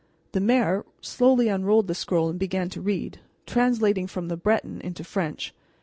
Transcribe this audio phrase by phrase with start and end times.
[0.31, 5.03] The mayor slowly unrolled the scroll and began to read, translating from the Breton into
[5.03, 5.53] French.